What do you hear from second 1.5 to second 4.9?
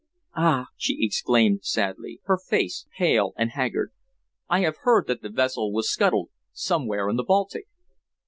sadly, her face pale and haggard. "I have